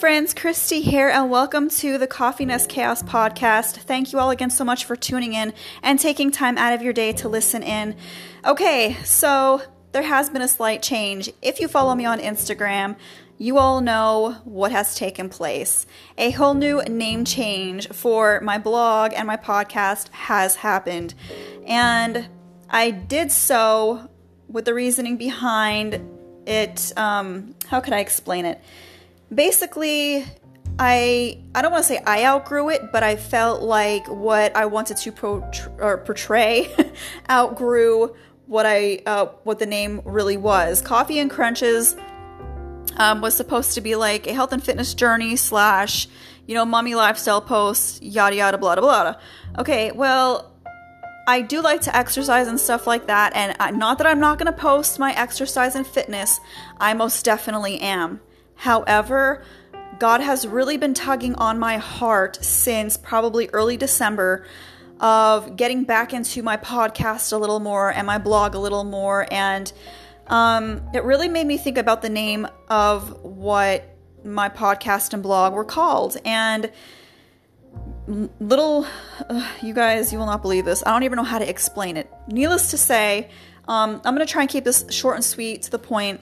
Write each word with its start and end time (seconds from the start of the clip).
friends, 0.00 0.32
Christy 0.32 0.80
here, 0.80 1.10
and 1.10 1.30
welcome 1.30 1.68
to 1.68 1.98
the 1.98 2.06
Coffee 2.06 2.46
Nest 2.46 2.70
Chaos 2.70 3.02
podcast. 3.02 3.76
Thank 3.76 4.14
you 4.14 4.18
all 4.18 4.30
again 4.30 4.48
so 4.48 4.64
much 4.64 4.86
for 4.86 4.96
tuning 4.96 5.34
in 5.34 5.52
and 5.82 6.00
taking 6.00 6.30
time 6.30 6.56
out 6.56 6.72
of 6.72 6.80
your 6.80 6.94
day 6.94 7.12
to 7.12 7.28
listen 7.28 7.62
in. 7.62 7.94
Okay, 8.42 8.96
so 9.04 9.60
there 9.92 10.02
has 10.02 10.30
been 10.30 10.40
a 10.40 10.48
slight 10.48 10.82
change. 10.82 11.30
If 11.42 11.60
you 11.60 11.68
follow 11.68 11.94
me 11.94 12.06
on 12.06 12.18
Instagram, 12.18 12.96
you 13.36 13.58
all 13.58 13.82
know 13.82 14.38
what 14.44 14.72
has 14.72 14.94
taken 14.94 15.28
place. 15.28 15.84
A 16.16 16.30
whole 16.30 16.54
new 16.54 16.82
name 16.84 17.26
change 17.26 17.88
for 17.88 18.40
my 18.40 18.56
blog 18.56 19.12
and 19.12 19.26
my 19.26 19.36
podcast 19.36 20.08
has 20.12 20.54
happened. 20.54 21.12
And 21.66 22.26
I 22.70 22.90
did 22.90 23.30
so 23.30 24.08
with 24.48 24.64
the 24.64 24.72
reasoning 24.72 25.18
behind 25.18 26.00
it. 26.46 26.90
Um, 26.96 27.54
how 27.66 27.80
could 27.80 27.92
I 27.92 27.98
explain 27.98 28.46
it? 28.46 28.62
Basically 29.34 30.24
I 30.78 31.38
I 31.54 31.62
don't 31.62 31.72
want 31.72 31.84
to 31.84 31.88
say 31.88 32.02
I 32.06 32.24
outgrew 32.24 32.70
it, 32.70 32.90
but 32.90 33.02
I 33.02 33.16
felt 33.16 33.62
like 33.62 34.06
what 34.08 34.56
I 34.56 34.66
wanted 34.66 34.96
to 34.98 35.44
or 35.78 35.98
portray 35.98 36.74
outgrew 37.30 38.14
what 38.46 38.66
I 38.66 39.02
uh, 39.06 39.26
what 39.44 39.58
the 39.58 39.66
name 39.66 40.00
really 40.04 40.36
was. 40.36 40.80
Coffee 40.80 41.18
and 41.18 41.30
Crunches 41.30 41.96
um, 42.96 43.20
was 43.20 43.34
supposed 43.34 43.74
to 43.74 43.80
be 43.80 43.94
like 43.94 44.26
a 44.26 44.32
health 44.32 44.52
and 44.52 44.64
fitness 44.64 44.94
journey 44.94 45.36
slash 45.36 46.08
you 46.46 46.54
know 46.54 46.64
mommy 46.64 46.94
lifestyle 46.94 47.42
post 47.42 48.02
yada 48.02 48.36
yada 48.36 48.58
blah 48.58 48.74
blah 48.76 49.12
blah. 49.12 49.20
Okay, 49.58 49.92
well. 49.92 50.46
I 51.28 51.42
do 51.42 51.60
like 51.60 51.82
to 51.82 51.96
exercise 51.96 52.48
and 52.48 52.58
stuff 52.58 52.88
like 52.88 53.06
that, 53.06 53.36
and 53.36 53.54
I, 53.60 53.70
not 53.70 53.98
that 53.98 54.06
I'm 54.06 54.18
not 54.18 54.38
going 54.38 54.52
to 54.52 54.58
post 54.58 54.98
my 54.98 55.12
exercise 55.12 55.76
and 55.76 55.86
fitness, 55.86 56.40
I 56.80 56.92
most 56.94 57.24
definitely 57.24 57.78
am. 57.78 58.20
However, 58.60 59.42
God 59.98 60.20
has 60.20 60.46
really 60.46 60.76
been 60.76 60.92
tugging 60.92 61.34
on 61.36 61.58
my 61.58 61.78
heart 61.78 62.44
since 62.44 62.98
probably 62.98 63.48
early 63.54 63.78
December 63.78 64.44
of 65.00 65.56
getting 65.56 65.84
back 65.84 66.12
into 66.12 66.42
my 66.42 66.58
podcast 66.58 67.32
a 67.32 67.38
little 67.38 67.58
more 67.58 67.90
and 67.90 68.06
my 68.06 68.18
blog 68.18 68.54
a 68.54 68.58
little 68.58 68.84
more. 68.84 69.26
And 69.30 69.72
um, 70.26 70.82
it 70.92 71.04
really 71.04 71.26
made 71.26 71.46
me 71.46 71.56
think 71.56 71.78
about 71.78 72.02
the 72.02 72.10
name 72.10 72.46
of 72.68 73.24
what 73.24 73.96
my 74.24 74.50
podcast 74.50 75.14
and 75.14 75.22
blog 75.22 75.54
were 75.54 75.64
called. 75.64 76.18
And 76.26 76.70
little, 78.06 78.86
uh, 79.26 79.50
you 79.62 79.72
guys, 79.72 80.12
you 80.12 80.18
will 80.18 80.26
not 80.26 80.42
believe 80.42 80.66
this. 80.66 80.82
I 80.84 80.90
don't 80.90 81.04
even 81.04 81.16
know 81.16 81.24
how 81.24 81.38
to 81.38 81.48
explain 81.48 81.96
it. 81.96 82.12
Needless 82.28 82.72
to 82.72 82.76
say, 82.76 83.30
um, 83.68 84.02
I'm 84.04 84.14
going 84.14 84.26
to 84.26 84.30
try 84.30 84.42
and 84.42 84.50
keep 84.50 84.64
this 84.64 84.84
short 84.90 85.16
and 85.16 85.24
sweet 85.24 85.62
to 85.62 85.70
the 85.70 85.78
point. 85.78 86.20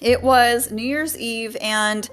It 0.00 0.22
was 0.22 0.70
New 0.70 0.82
Year's 0.82 1.18
Eve, 1.18 1.56
and 1.60 2.08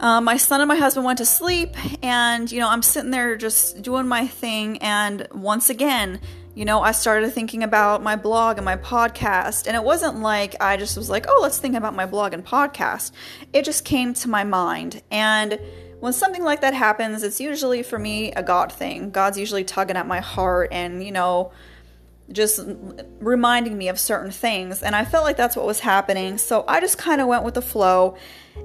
uh, 0.00 0.20
my 0.20 0.36
son 0.36 0.60
and 0.60 0.68
my 0.68 0.76
husband 0.76 1.04
went 1.04 1.18
to 1.18 1.24
sleep, 1.24 1.74
and 2.04 2.50
you 2.50 2.60
know, 2.60 2.68
I'm 2.68 2.82
sitting 2.82 3.10
there 3.10 3.36
just 3.36 3.82
doing 3.82 4.06
my 4.06 4.26
thing, 4.26 4.78
and 4.78 5.26
once 5.32 5.70
again, 5.70 6.20
you 6.54 6.64
know, 6.64 6.80
I 6.80 6.92
started 6.92 7.32
thinking 7.32 7.62
about 7.62 8.02
my 8.02 8.16
blog 8.16 8.58
and 8.58 8.64
my 8.64 8.76
podcast, 8.76 9.66
and 9.66 9.76
it 9.76 9.82
wasn't 9.82 10.20
like 10.20 10.56
I 10.60 10.76
just 10.76 10.96
was 10.96 11.08
like, 11.08 11.26
oh, 11.28 11.38
let's 11.42 11.58
think 11.58 11.74
about 11.74 11.94
my 11.94 12.06
blog 12.06 12.32
and 12.32 12.44
podcast. 12.44 13.12
It 13.52 13.64
just 13.64 13.84
came 13.84 14.14
to 14.14 14.28
my 14.28 14.44
mind, 14.44 15.02
and 15.10 15.58
when 16.00 16.12
something 16.12 16.44
like 16.44 16.60
that 16.60 16.74
happens, 16.74 17.22
it's 17.24 17.40
usually 17.40 17.82
for 17.82 17.98
me 17.98 18.30
a 18.32 18.42
God 18.42 18.72
thing. 18.72 19.10
God's 19.10 19.36
usually 19.36 19.64
tugging 19.64 19.96
at 19.96 20.06
my 20.06 20.20
heart, 20.20 20.68
and 20.70 21.02
you 21.02 21.12
know, 21.12 21.50
just 22.32 22.60
reminding 23.20 23.78
me 23.78 23.88
of 23.88 23.98
certain 23.98 24.30
things. 24.30 24.82
And 24.82 24.94
I 24.94 25.04
felt 25.04 25.24
like 25.24 25.36
that's 25.36 25.56
what 25.56 25.66
was 25.66 25.80
happening. 25.80 26.38
So 26.38 26.64
I 26.68 26.80
just 26.80 26.98
kind 26.98 27.20
of 27.20 27.26
went 27.26 27.44
with 27.44 27.54
the 27.54 27.62
flow. 27.62 28.16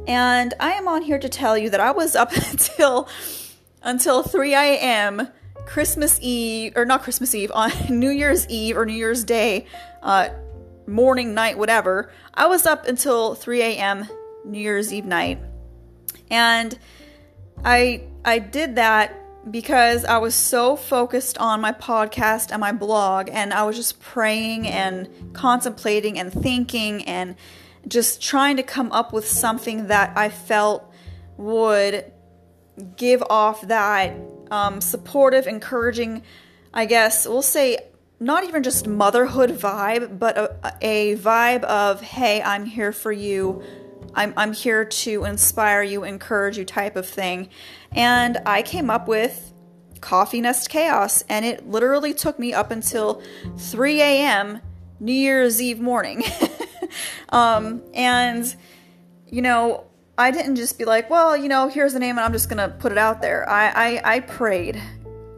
And 0.08 0.54
I 0.60 0.74
am 0.74 0.88
on 0.88 1.02
here 1.04 1.20
to 1.20 1.30
tell 1.30 1.58
you 1.58 1.70
that 1.70 1.80
I 1.80 1.92
was 1.92 2.16
up 2.16 2.32
until 2.52 3.08
until 3.82 4.24
3 4.24 4.54
a.m. 4.54 5.28
Christmas 5.66 6.18
Eve, 6.22 6.74
or 6.76 6.86
not 6.86 7.04
Christmas 7.04 7.36
Eve, 7.36 7.52
on 7.56 7.72
New 7.90 8.10
Year's 8.10 8.48
Eve 8.50 8.78
or 8.78 8.86
New 8.86 8.94
Year's 8.94 9.24
Day, 9.24 9.66
uh, 10.02 10.30
morning, 10.88 11.34
night, 11.34 11.58
whatever. 11.58 12.12
I 12.34 12.48
was 12.48 12.66
up 12.66 12.88
until 12.88 13.36
3 13.36 13.62
a.m. 13.62 14.08
New 14.46 14.60
Year's 14.60 14.94
Eve 14.94 15.06
night. 15.06 15.40
And 16.30 16.78
I 17.64 18.04
I 18.26 18.40
did 18.40 18.76
that 18.76 19.23
because 19.50 20.06
I 20.06 20.18
was 20.18 20.36
so 20.36 20.76
focused 20.76 21.38
on 21.38 21.62
my 21.62 21.72
podcast 21.72 22.52
and 22.52 22.60
my 22.62 22.72
blog, 22.72 23.30
and 23.32 23.54
I 23.54 23.64
was 23.64 23.76
just 23.76 24.00
praying 24.00 24.68
and 24.68 25.10
contemplating 25.34 26.20
and 26.20 26.32
thinking 26.32 27.04
and 27.06 27.36
just 27.88 28.22
trying 28.22 28.58
to 28.58 28.64
come 28.64 28.92
up 28.92 29.12
with 29.12 29.28
something 29.28 29.88
that 29.88 30.18
I 30.18 30.30
felt 30.30 30.90
would 31.38 32.12
give 32.96 33.24
off 33.30 33.62
that 33.68 34.16
um, 34.52 34.82
supportive, 34.82 35.48
encouraging, 35.48 36.24
I 36.74 36.86
guess 36.86 37.28
we'll 37.28 37.42
say, 37.42 37.78
not 38.20 38.46
even 38.46 38.64
just 38.64 38.88
motherhood 38.88 39.52
vibe, 39.52 40.18
but 40.18 40.38
a, 40.38 40.78
a 40.82 41.16
vibe 41.18 41.64
of, 41.64 42.02
hey, 42.02 42.42
I'm 42.42 42.66
here 42.66 42.92
for 42.94 43.12
you. 43.12 43.62
I'm, 44.16 44.34
I'm 44.38 44.54
here 44.54 44.86
to 44.86 45.26
inspire 45.26 45.84
you, 45.84 46.04
encourage 46.04 46.58
you 46.58 46.66
type 46.66 46.96
of 46.96 47.08
thing. 47.08 47.50
And 47.92 48.38
I 48.46 48.62
came 48.62 48.90
up 48.90 49.08
with 49.08 49.54
Coffee 50.02 50.42
Nest 50.42 50.70
Chaos, 50.70 51.24
and 51.30 51.46
it 51.46 51.68
literally 51.68 52.14
took 52.14 52.38
me 52.38 52.54
up 52.54 52.72
until 52.72 53.22
3 53.58 54.02
a.m. 54.02 54.62
New 55.00 55.14
Year's 55.14 55.62
Eve 55.62 55.80
morning. 55.80 56.24
um, 57.30 57.82
and, 57.94 58.56
you 59.28 59.42
know, 59.42 59.86
I 60.18 60.32
didn't 60.32 60.58
just 60.58 60.78
be 60.78 60.86
like, 60.86 61.10
well, 61.10 61.36
you 61.36 61.50
know, 61.50 61.68
here's 61.68 61.94
the 61.94 62.00
name 62.00 62.18
and 62.18 62.20
I'm 62.26 62.34
just 62.34 62.50
gonna 62.50 62.70
put 62.70 62.92
it 62.92 62.98
out 62.98 63.22
there. 63.22 63.50
I, 63.50 63.70
I, 63.70 64.16
I 64.16 64.20
prayed. 64.20 64.82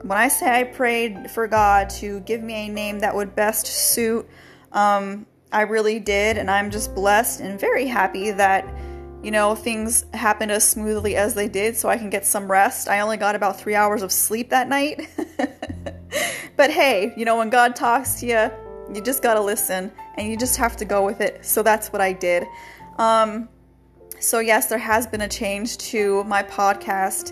When 0.02 0.18
I 0.18 0.28
say 0.28 0.60
I 0.60 0.64
prayed 0.66 1.32
for 1.32 1.48
God 1.48 1.90
to 2.02 2.20
give 2.22 2.44
me 2.44 2.68
a 2.68 2.70
name 2.70 3.00
that 3.00 3.16
would 3.16 3.36
best 3.36 3.66
suit 3.66 4.28
um, 4.72 5.26
I 5.56 5.62
really 5.62 6.00
did, 6.00 6.38
and 6.38 6.52
I'm 6.52 6.70
just 6.70 6.94
blessed 6.94 7.40
and 7.40 7.58
very 7.58 7.86
happy 7.86 8.30
that, 8.32 8.68
you 9.24 9.32
know, 9.32 9.56
things 9.56 10.04
happened 10.14 10.52
as 10.52 10.68
smoothly 10.68 11.16
as 11.16 11.34
they 11.34 11.48
did 11.48 11.78
so 11.78 11.88
I 11.88 11.98
can 11.98 12.10
get 12.10 12.26
some 12.26 12.52
rest. 12.52 12.90
I 12.90 13.00
only 13.00 13.16
got 13.16 13.36
about 13.36 13.58
three 13.58 13.74
hours 13.74 14.02
of 14.02 14.12
sleep 14.12 14.50
that 14.50 14.68
night. 14.68 15.08
but 16.58 16.72
hey, 16.72 17.14
you 17.16 17.24
know, 17.24 17.38
when 17.38 17.50
God 17.50 17.74
talks 17.74 18.20
to 18.20 18.26
you, 18.26 18.52
you 18.94 19.02
just 19.02 19.24
gotta 19.24 19.40
listen 19.40 19.94
and 20.18 20.30
you 20.30 20.36
just 20.36 20.58
have 20.58 20.76
to 20.76 20.84
go 20.84 21.06
with 21.06 21.22
it. 21.22 21.46
So 21.46 21.64
that's 21.64 21.94
what 21.94 22.02
I 22.02 22.12
did. 22.12 22.44
Um, 22.98 23.48
so, 24.20 24.40
yes, 24.40 24.66
there 24.66 24.78
has 24.78 25.08
been 25.08 25.22
a 25.22 25.30
change 25.30 25.78
to 25.78 26.26
my 26.26 26.44
podcast 26.44 27.32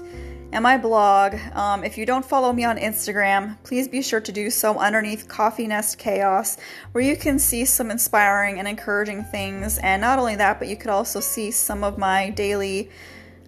and 0.53 0.61
my 0.61 0.77
blog. 0.77 1.35
Um, 1.53 1.83
if 1.83 1.97
you 1.97 2.05
don't 2.05 2.23
follow 2.23 2.53
me 2.53 2.63
on 2.63 2.77
Instagram, 2.77 3.57
please 3.63 3.87
be 3.87 4.03
sure 4.03 4.21
to 4.21 4.31
do 4.31 4.51
so 4.51 4.77
underneath 4.77 5.27
Coffee 5.27 5.65
Nest 5.65 5.97
Chaos, 5.97 6.57
where 6.91 7.03
you 7.03 7.17
can 7.17 7.39
see 7.39 7.65
some 7.65 7.89
inspiring 7.89 8.59
and 8.59 8.67
encouraging 8.67 9.23
things. 9.23 9.79
And 9.79 9.99
not 9.99 10.19
only 10.19 10.35
that, 10.35 10.59
but 10.59 10.67
you 10.67 10.77
could 10.77 10.91
also 10.91 11.19
see 11.19 11.49
some 11.49 11.83
of 11.83 11.97
my 11.97 12.29
daily, 12.29 12.91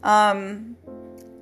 um, 0.02 0.76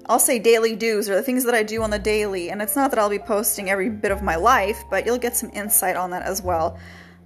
I'll 0.08 0.20
say 0.20 0.38
daily 0.38 0.76
do's 0.76 1.10
or 1.10 1.16
the 1.16 1.24
things 1.24 1.46
that 1.46 1.56
I 1.56 1.64
do 1.64 1.82
on 1.82 1.92
the 1.92 2.00
daily. 2.00 2.50
And 2.50 2.62
it's 2.62 2.76
not 2.76 2.92
that 2.92 3.00
I'll 3.00 3.10
be 3.10 3.18
posting 3.18 3.70
every 3.70 3.90
bit 3.90 4.12
of 4.12 4.22
my 4.22 4.36
life, 4.36 4.84
but 4.90 5.06
you'll 5.06 5.18
get 5.18 5.38
some 5.38 5.50
insight 5.54 5.96
on 5.96 6.10
that 6.12 6.24
as 6.24 6.42
well. 6.42 6.78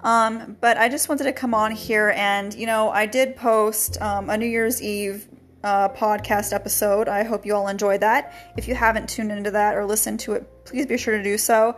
Um, 0.01 0.57
but 0.61 0.77
I 0.77 0.89
just 0.89 1.09
wanted 1.09 1.23
to 1.23 1.33
come 1.33 1.55
on 1.55 1.71
here 1.71 2.13
and, 2.15 2.53
you 2.53 2.67
know, 2.67 2.91
I 2.91 3.07
did 3.07 3.35
post 3.35 3.99
um, 3.99 4.29
a 4.29 4.37
New 4.37 4.45
Year's 4.45 4.79
Eve 4.79 5.27
uh, 5.63 5.89
podcast 5.89 6.53
episode. 6.53 7.07
I 7.07 7.23
hope 7.23 7.45
you 7.45 7.55
all 7.55 7.67
enjoyed 7.67 8.01
that. 8.01 8.33
If 8.57 8.67
you 8.67 8.75
haven't 8.75 9.09
tuned 9.09 9.31
into 9.31 9.51
that 9.51 9.75
or 9.75 9.85
listened 9.85 10.19
to 10.21 10.33
it, 10.33 10.65
please 10.65 10.85
be 10.85 10.97
sure 10.97 11.17
to 11.17 11.23
do 11.23 11.37
so. 11.37 11.75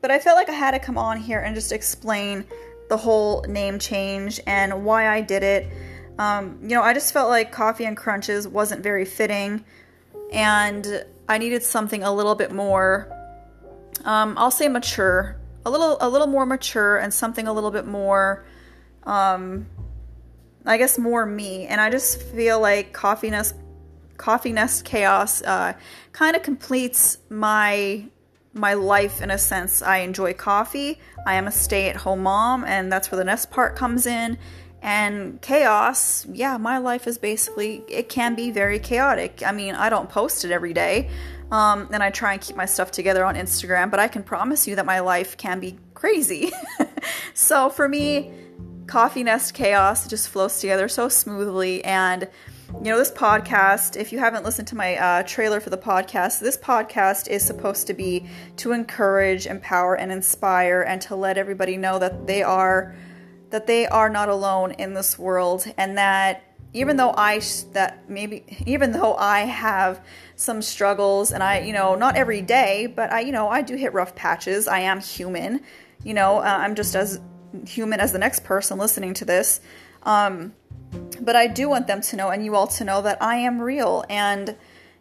But 0.00 0.10
I 0.10 0.18
felt 0.18 0.36
like 0.36 0.48
I 0.48 0.54
had 0.54 0.72
to 0.72 0.78
come 0.78 0.98
on 0.98 1.18
here 1.18 1.40
and 1.40 1.54
just 1.54 1.72
explain 1.72 2.44
the 2.88 2.96
whole 2.96 3.42
name 3.42 3.78
change 3.78 4.40
and 4.46 4.84
why 4.84 5.08
I 5.08 5.20
did 5.20 5.42
it. 5.42 5.72
Um, 6.18 6.58
you 6.62 6.70
know, 6.70 6.82
I 6.82 6.92
just 6.92 7.12
felt 7.12 7.30
like 7.30 7.52
Coffee 7.52 7.84
and 7.84 7.96
Crunches 7.96 8.46
wasn't 8.46 8.82
very 8.82 9.04
fitting, 9.04 9.64
and 10.32 11.04
I 11.28 11.38
needed 11.38 11.62
something 11.62 12.02
a 12.02 12.12
little 12.12 12.34
bit 12.34 12.52
more. 12.52 13.08
Um, 14.04 14.34
I'll 14.36 14.50
say 14.50 14.68
mature, 14.68 15.36
a 15.64 15.70
little, 15.70 15.96
a 16.00 16.08
little 16.08 16.26
more 16.26 16.44
mature, 16.44 16.98
and 16.98 17.14
something 17.14 17.46
a 17.46 17.52
little 17.52 17.70
bit 17.70 17.86
more. 17.86 18.44
Um, 19.04 19.66
I 20.64 20.76
guess 20.76 20.98
more 20.98 21.26
me, 21.26 21.66
and 21.66 21.80
I 21.80 21.90
just 21.90 22.22
feel 22.22 22.60
like 22.60 22.92
Coffee 22.92 23.30
Nest, 23.30 23.54
Coffee 24.16 24.52
Nest 24.52 24.84
Chaos 24.84 25.42
uh, 25.42 25.74
kind 26.12 26.36
of 26.36 26.42
completes 26.42 27.18
my 27.28 28.04
my 28.54 28.74
life 28.74 29.22
in 29.22 29.30
a 29.30 29.38
sense. 29.38 29.82
I 29.82 29.98
enjoy 29.98 30.34
coffee. 30.34 30.98
I 31.26 31.34
am 31.34 31.46
a 31.46 31.50
stay-at-home 31.50 32.22
mom, 32.22 32.64
and 32.64 32.92
that's 32.92 33.10
where 33.10 33.16
the 33.16 33.24
nest 33.24 33.50
part 33.50 33.76
comes 33.76 34.06
in. 34.06 34.38
And 34.82 35.40
chaos, 35.40 36.26
yeah, 36.26 36.56
my 36.58 36.78
life 36.78 37.06
is 37.06 37.16
basically 37.16 37.84
it 37.88 38.08
can 38.08 38.34
be 38.34 38.50
very 38.50 38.78
chaotic. 38.78 39.42
I 39.46 39.52
mean, 39.52 39.74
I 39.74 39.88
don't 39.88 40.08
post 40.08 40.44
it 40.44 40.50
every 40.50 40.72
day, 40.72 41.08
um, 41.50 41.88
and 41.92 42.02
I 42.02 42.10
try 42.10 42.32
and 42.32 42.42
keep 42.42 42.56
my 42.56 42.66
stuff 42.66 42.90
together 42.90 43.24
on 43.24 43.36
Instagram, 43.36 43.90
but 43.90 44.00
I 44.00 44.08
can 44.08 44.22
promise 44.22 44.66
you 44.66 44.76
that 44.76 44.86
my 44.86 45.00
life 45.00 45.36
can 45.36 45.60
be 45.60 45.78
crazy. 45.94 46.52
so 47.34 47.70
for 47.70 47.88
me 47.88 48.32
Coffee 48.92 49.24
Nest 49.24 49.54
Chaos 49.54 50.06
just 50.06 50.28
flows 50.28 50.60
together 50.60 50.86
so 50.86 51.08
smoothly, 51.08 51.82
and 51.82 52.28
you 52.74 52.90
know, 52.90 52.98
this 52.98 53.10
podcast, 53.10 53.96
if 53.96 54.12
you 54.12 54.18
haven't 54.18 54.44
listened 54.44 54.68
to 54.68 54.76
my 54.76 54.96
uh, 54.96 55.22
trailer 55.22 55.60
for 55.60 55.70
the 55.70 55.78
podcast, 55.78 56.40
this 56.40 56.58
podcast 56.58 57.26
is 57.26 57.42
supposed 57.42 57.86
to 57.86 57.94
be 57.94 58.28
to 58.58 58.72
encourage, 58.72 59.46
empower, 59.46 59.94
and 59.94 60.12
inspire, 60.12 60.82
and 60.82 61.00
to 61.00 61.16
let 61.16 61.38
everybody 61.38 61.78
know 61.78 61.98
that 61.98 62.26
they 62.26 62.42
are 62.42 62.94
that 63.48 63.66
they 63.66 63.86
are 63.86 64.10
not 64.10 64.28
alone 64.28 64.72
in 64.72 64.92
this 64.92 65.18
world, 65.18 65.64
and 65.78 65.96
that 65.96 66.42
even 66.74 66.98
though 66.98 67.14
I 67.16 67.40
that 67.72 68.10
maybe 68.10 68.44
even 68.66 68.92
though 68.92 69.14
I 69.14 69.46
have 69.46 70.04
some 70.36 70.60
struggles, 70.60 71.32
and 71.32 71.42
I 71.42 71.60
you 71.60 71.72
know 71.72 71.94
not 71.94 72.16
every 72.16 72.42
day, 72.42 72.88
but 72.94 73.10
I 73.10 73.20
you 73.20 73.32
know 73.32 73.48
I 73.48 73.62
do 73.62 73.74
hit 73.74 73.94
rough 73.94 74.14
patches. 74.14 74.68
I 74.68 74.80
am 74.80 75.00
human, 75.00 75.62
you 76.04 76.12
know. 76.12 76.40
Uh, 76.40 76.58
I'm 76.60 76.74
just 76.74 76.94
as 76.94 77.22
human 77.66 78.00
as 78.00 78.12
the 78.12 78.18
next 78.18 78.44
person 78.44 78.78
listening 78.78 79.14
to 79.14 79.24
this. 79.24 79.60
Um, 80.02 80.54
but 81.20 81.36
I 81.36 81.46
do 81.46 81.68
want 81.68 81.86
them 81.86 82.00
to 82.02 82.16
know 82.16 82.30
and 82.30 82.44
you 82.44 82.54
all 82.54 82.66
to 82.66 82.84
know 82.84 83.02
that 83.02 83.22
I 83.22 83.36
am 83.36 83.60
real. 83.60 84.04
And 84.08 84.56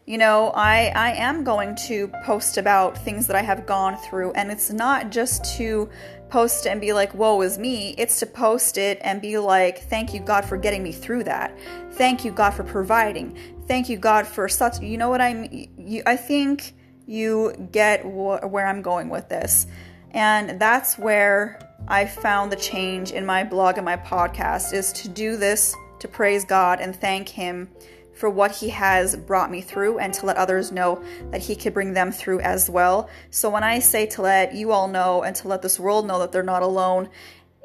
you 0.05 0.17
know 0.17 0.51
I 0.55 0.91
I 0.95 1.11
am 1.13 1.43
going 1.43 1.75
to 1.87 2.07
post 2.23 2.57
about 2.57 2.97
things 2.97 3.27
that 3.27 3.35
I 3.35 3.41
have 3.41 3.65
gone 3.65 3.97
through. 3.97 4.31
And 4.33 4.51
it's 4.51 4.71
not 4.71 5.09
just 5.09 5.57
to 5.57 5.89
post 6.29 6.65
and 6.65 6.79
be 6.79 6.93
like 6.93 7.13
woe 7.13 7.41
is 7.41 7.57
me. 7.57 7.95
It's 7.97 8.19
to 8.19 8.25
post 8.25 8.77
it 8.77 8.99
and 9.01 9.21
be 9.21 9.37
like 9.37 9.83
thank 9.89 10.13
you 10.13 10.19
God 10.19 10.45
for 10.45 10.57
getting 10.57 10.83
me 10.83 10.91
through 10.91 11.25
that. 11.25 11.57
Thank 11.93 12.23
you 12.23 12.31
God 12.31 12.51
for 12.51 12.63
providing. 12.63 13.37
Thank 13.67 13.89
you 13.89 13.97
God 13.97 14.27
for 14.27 14.47
such 14.47 14.81
you 14.81 14.97
know 14.97 15.09
what 15.09 15.21
I 15.21 15.33
mean? 15.33 15.69
You, 15.77 16.03
I 16.05 16.15
think 16.15 16.73
you 17.05 17.53
get 17.71 18.01
wh- 18.01 18.39
where 18.51 18.65
I'm 18.65 18.81
going 18.81 19.09
with 19.09 19.27
this. 19.29 19.67
And 20.11 20.59
that's 20.59 20.97
where 20.97 21.59
I 21.91 22.05
found 22.05 22.53
the 22.53 22.55
change 22.55 23.11
in 23.11 23.25
my 23.25 23.43
blog 23.43 23.75
and 23.75 23.83
my 23.83 23.97
podcast 23.97 24.71
is 24.71 24.93
to 24.93 25.09
do 25.09 25.35
this 25.35 25.75
to 25.99 26.07
praise 26.07 26.45
God 26.45 26.79
and 26.79 26.95
thank 26.95 27.27
Him 27.27 27.67
for 28.13 28.29
what 28.29 28.49
He 28.49 28.69
has 28.69 29.17
brought 29.17 29.51
me 29.51 29.59
through 29.59 29.99
and 29.99 30.13
to 30.13 30.25
let 30.25 30.37
others 30.37 30.71
know 30.71 31.03
that 31.31 31.41
He 31.41 31.53
could 31.53 31.73
bring 31.73 31.93
them 31.93 32.09
through 32.09 32.39
as 32.39 32.69
well. 32.69 33.09
So 33.29 33.49
when 33.49 33.65
I 33.65 33.79
say 33.79 34.05
to 34.05 34.21
let 34.21 34.55
you 34.55 34.71
all 34.71 34.87
know 34.87 35.23
and 35.23 35.35
to 35.35 35.49
let 35.49 35.61
this 35.61 35.81
world 35.81 36.07
know 36.07 36.19
that 36.19 36.31
they're 36.31 36.43
not 36.43 36.63
alone, 36.63 37.09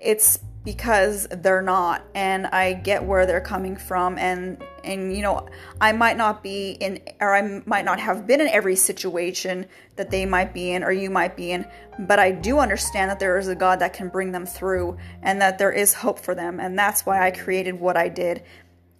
it's 0.03 0.41
because 0.67 1.29
they're 1.31 1.63
not 1.63 2.03
and 2.17 2.49
I 2.49 2.73
get 2.73 3.05
where 3.05 3.25
they're 3.25 3.41
coming 3.41 3.77
from 3.77 4.19
and 4.19 4.61
and 4.83 5.17
you 5.17 5.23
know 5.23 5.49
I 5.81 5.93
might 5.93 6.17
not 6.17 6.43
be 6.43 6.73
in 6.73 7.01
or 7.21 7.37
I 7.37 7.63
might 7.67 7.85
not 7.85 8.01
have 8.01 8.27
been 8.27 8.41
in 8.41 8.49
every 8.49 8.75
situation 8.75 9.67
that 9.95 10.11
they 10.11 10.27
might 10.27 10.53
be 10.53 10.73
in 10.73 10.83
or 10.83 10.91
you 10.91 11.09
might 11.09 11.37
be 11.37 11.53
in 11.53 11.67
but 12.01 12.19
I 12.19 12.33
do 12.33 12.59
understand 12.59 13.13
that 13.13 13.21
there 13.21 13.39
is 13.39 13.47
a 13.47 13.55
God 13.55 13.79
that 13.79 13.93
can 13.93 14.09
bring 14.09 14.33
them 14.33 14.45
through 14.45 14.99
and 15.23 15.41
that 15.41 15.57
there 15.57 15.71
is 15.71 15.95
hope 15.95 16.19
for 16.19 16.35
them 16.35 16.59
and 16.59 16.77
that's 16.77 17.07
why 17.07 17.25
I 17.25 17.31
created 17.31 17.79
what 17.79 17.97
I 17.97 18.09
did. 18.09 18.43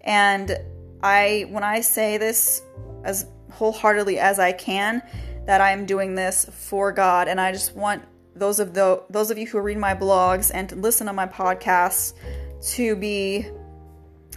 And 0.03 0.57
I 1.03 1.47
when 1.51 1.65
I 1.65 1.81
say 1.81 2.17
this 2.17 2.63
as 3.05 3.27
wholeheartedly 3.51 4.21
as 4.21 4.39
I 4.39 4.53
can 4.53 5.03
that 5.47 5.61
I'm 5.61 5.85
doing 5.85 6.15
this 6.15 6.45
for 6.45 6.93
God 6.93 7.27
and 7.27 7.41
I 7.41 7.51
just 7.51 7.75
want 7.75 8.05
those 8.39 8.61
of 8.61 8.75
the 8.75 9.03
those 9.11 9.31
of 9.31 9.39
you 9.39 9.47
who 9.47 9.61
read 9.61 9.79
my 9.79 9.95
blogs 9.95 10.51
and 10.53 10.71
listen 10.83 11.07
to 11.07 11.13
my 11.13 11.27
podcasts 11.27 12.15
to 12.75 12.97
be 12.97 13.47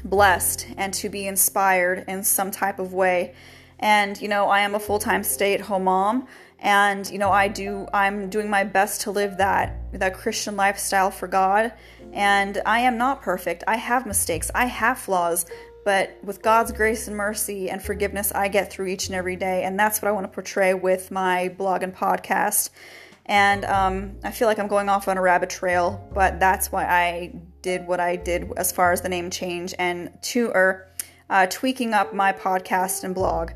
blessed 0.04 0.68
and 0.78 0.94
to 0.94 1.10
be 1.10 1.28
inspired 1.28 2.06
in 2.08 2.24
some 2.24 2.52
type 2.52 2.80
of 2.80 2.94
way. 2.94 3.34
And 3.80 4.20
you 4.22 4.28
know, 4.28 4.48
I 4.48 4.62
am 4.62 4.76
a 4.76 4.80
full-time 4.80 5.24
stay-at-home 5.24 5.84
mom 5.84 6.28
and 6.60 7.10
you 7.10 7.18
know, 7.18 7.32
I 7.32 7.48
do 7.48 7.88
I'm 7.94 8.30
doing 8.30 8.50
my 8.50 8.64
best 8.64 9.02
to 9.02 9.12
live 9.12 9.38
that 9.38 9.78
that 9.94 10.14
Christian 10.14 10.56
lifestyle 10.56 11.12
for 11.12 11.28
God. 11.28 11.74
And 12.12 12.62
I 12.66 12.80
am 12.80 12.98
not 12.98 13.22
perfect. 13.22 13.64
I 13.68 13.78
have 13.78 14.06
mistakes. 14.06 14.50
I 14.56 14.66
have 14.66 14.98
flaws, 14.98 15.46
but 15.86 16.18
with 16.24 16.42
God's 16.42 16.72
grace 16.72 17.08
and 17.08 17.16
mercy 17.16 17.70
and 17.70 17.82
forgiveness, 17.82 18.32
I 18.34 18.48
get 18.48 18.72
through 18.72 18.88
each 18.88 19.08
and 19.08 19.16
every 19.16 19.36
day. 19.36 19.64
And 19.64 19.80
that's 19.80 20.02
what 20.02 20.10
I 20.10 20.12
want 20.12 20.26
to 20.26 20.34
portray 20.34 20.74
with 20.74 21.12
my 21.12 21.50
blog 21.50 21.84
and 21.84 21.96
podcast. 21.96 22.70
And 23.26 23.66
um, 23.66 24.16
I 24.24 24.32
feel 24.32 24.48
like 24.48 24.60
I'm 24.60 24.68
going 24.68 24.90
off 24.90 25.08
on 25.08 25.18
a 25.18 25.22
rabbit 25.22 25.50
trail, 25.50 26.10
but 26.14 26.40
that's 26.40 26.72
why 26.72 26.86
I 26.86 27.36
did 27.62 27.86
what 27.86 28.00
I 28.00 28.16
did 28.16 28.52
as 28.58 28.72
far 28.72 28.92
as 28.92 29.02
the 29.02 29.10
name 29.10 29.30
change 29.30 29.74
and 29.78 30.12
to 30.24 30.50
or 30.50 30.88
uh, 31.30 31.46
tweaking 31.48 31.94
up 31.94 32.14
my 32.14 32.34
podcast 32.34 33.04
and 33.04 33.14
blog. 33.14 33.52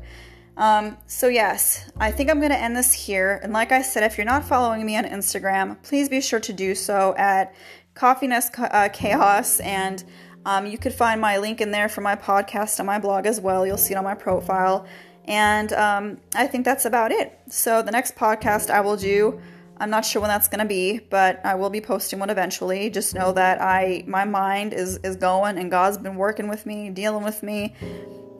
Um, 0.56 0.96
so 1.06 1.26
yes, 1.26 1.90
I 1.98 2.12
think 2.12 2.30
I'm 2.30 2.38
going 2.38 2.52
to 2.52 2.58
end 2.58 2.76
this 2.76 2.92
here. 2.92 3.40
And 3.42 3.52
like 3.52 3.72
I 3.72 3.82
said, 3.82 4.04
if 4.04 4.16
you're 4.16 4.24
not 4.24 4.44
following 4.44 4.86
me 4.86 4.96
on 4.96 5.04
Instagram, 5.04 5.82
please 5.82 6.08
be 6.08 6.20
sure 6.20 6.40
to 6.40 6.52
do 6.52 6.74
so 6.76 7.14
at 7.16 7.52
Coffee 7.94 8.26
Nest 8.26 8.52
uh, 8.58 8.88
Chaos, 8.92 9.60
and 9.60 10.02
um, 10.44 10.66
you 10.66 10.78
could 10.78 10.92
find 10.92 11.20
my 11.20 11.38
link 11.38 11.60
in 11.60 11.70
there 11.70 11.88
for 11.88 12.00
my 12.00 12.16
podcast 12.16 12.78
on 12.80 12.86
my 12.86 12.98
blog 12.98 13.26
as 13.26 13.40
well. 13.40 13.66
You'll 13.66 13.78
see 13.78 13.94
it 13.94 13.96
on 13.96 14.04
my 14.04 14.14
profile. 14.14 14.86
And 15.26 15.72
um, 15.72 16.18
I 16.34 16.46
think 16.46 16.64
that's 16.64 16.84
about 16.84 17.12
it. 17.12 17.38
So 17.48 17.82
the 17.82 17.90
next 17.90 18.14
podcast 18.14 18.68
I 18.68 18.80
will 18.80 18.96
do 18.96 19.40
I'm 19.78 19.90
not 19.90 20.04
sure 20.04 20.22
when 20.22 20.28
that's 20.28 20.48
going 20.48 20.60
to 20.60 20.66
be, 20.66 21.00
but 21.10 21.44
I 21.44 21.56
will 21.56 21.70
be 21.70 21.80
posting 21.80 22.18
one 22.18 22.30
eventually. 22.30 22.90
Just 22.90 23.14
know 23.14 23.32
that 23.32 23.60
I 23.60 24.04
my 24.06 24.24
mind 24.24 24.72
is 24.72 24.98
is 24.98 25.16
going 25.16 25.58
and 25.58 25.70
God's 25.70 25.98
been 25.98 26.16
working 26.16 26.48
with 26.48 26.64
me, 26.64 26.90
dealing 26.90 27.24
with 27.24 27.42
me. 27.42 27.74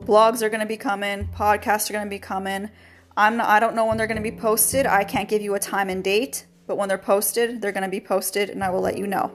Blogs 0.05 0.41
are 0.41 0.49
going 0.49 0.61
to 0.61 0.67
be 0.67 0.77
coming, 0.77 1.27
podcasts 1.35 1.89
are 1.89 1.93
going 1.93 2.05
to 2.05 2.09
be 2.09 2.19
coming. 2.19 2.69
I'm 3.17 3.37
not, 3.37 3.47
I 3.47 3.59
don't 3.59 3.75
know 3.75 3.85
when 3.85 3.97
they're 3.97 4.07
going 4.07 4.21
to 4.21 4.31
be 4.31 4.35
posted. 4.35 4.85
I 4.85 5.03
can't 5.03 5.27
give 5.27 5.41
you 5.41 5.55
a 5.55 5.59
time 5.59 5.89
and 5.89 6.03
date, 6.03 6.45
but 6.67 6.77
when 6.77 6.89
they're 6.89 6.97
posted, 6.97 7.61
they're 7.61 7.71
going 7.71 7.83
to 7.83 7.89
be 7.89 8.01
posted 8.01 8.49
and 8.49 8.63
I 8.63 8.69
will 8.69 8.81
let 8.81 8.97
you 8.97 9.07
know. 9.07 9.31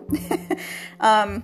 um, 1.01 1.43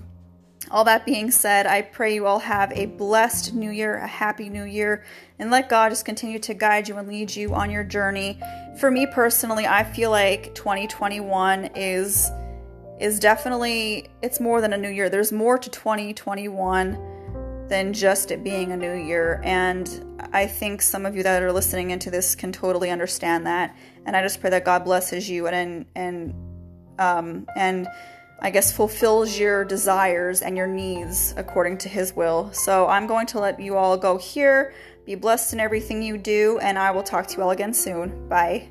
all 0.71 0.85
that 0.85 1.07
being 1.07 1.31
said, 1.31 1.67
I 1.67 1.83
pray 1.83 2.15
you 2.15 2.27
all 2.27 2.41
have 2.41 2.73
a 2.73 2.87
blessed 2.87 3.55
new 3.55 3.71
year, 3.71 3.97
a 3.97 4.07
happy 4.07 4.49
new 4.49 4.65
year, 4.65 5.05
and 5.39 5.51
let 5.51 5.69
God 5.69 5.91
just 5.91 6.05
continue 6.05 6.39
to 6.41 6.55
guide 6.55 6.89
you 6.89 6.97
and 6.97 7.07
lead 7.07 7.35
you 7.35 7.55
on 7.55 7.71
your 7.71 7.85
journey. 7.85 8.41
For 8.81 8.91
me 8.91 9.07
personally, 9.07 9.67
I 9.67 9.85
feel 9.85 10.11
like 10.11 10.55
2021 10.55 11.71
is 11.75 12.31
is 12.99 13.21
definitely 13.21 14.09
it's 14.23 14.41
more 14.41 14.61
than 14.61 14.73
a 14.73 14.79
new 14.79 14.89
year. 14.89 15.09
There's 15.09 15.31
more 15.31 15.59
to 15.59 15.71
2021 15.71 17.67
than 17.69 17.93
just 17.93 18.31
it 18.31 18.43
being 18.43 18.73
a 18.73 18.77
new 18.77 18.95
year, 18.95 19.41
and 19.45 20.19
I 20.33 20.47
think 20.47 20.83
some 20.83 21.05
of 21.05 21.15
you 21.15 21.23
that 21.23 21.43
are 21.43 21.53
listening 21.53 21.91
into 21.91 22.11
this 22.11 22.35
can 22.35 22.53
totally 22.53 22.91
understand 22.91 23.47
that. 23.47 23.77
And 24.05 24.17
I 24.17 24.23
just 24.23 24.41
pray 24.41 24.51
that 24.51 24.65
God 24.65 24.85
blesses 24.85 25.29
you 25.29 25.47
and 25.47 25.87
and 25.95 26.35
um 26.99 27.47
and 27.57 27.87
I 28.39 28.51
guess, 28.51 28.73
fulfills 28.73 29.39
your 29.39 29.65
desires 29.65 30.43
and 30.43 30.57
your 30.57 30.67
needs 30.67 31.35
according 31.37 31.79
to 31.79 31.89
His 31.89 32.15
will. 32.15 32.53
So 32.53 32.87
I'm 32.87 33.07
going 33.07 33.27
to 33.29 33.41
let 33.41 33.59
you 33.59 33.77
all 33.77 33.97
go 33.97 34.19
here. 34.19 34.75
Be 35.05 35.15
blessed 35.15 35.53
in 35.53 35.61
everything 35.61 36.03
you 36.03 36.19
do, 36.19 36.59
and 36.61 36.79
I 36.79 36.91
will 36.91 37.03
talk 37.03 37.27
to 37.29 37.37
you 37.37 37.43
all 37.43 37.51
again 37.51 37.73
soon. 37.73 38.29
Bye. 38.29 38.69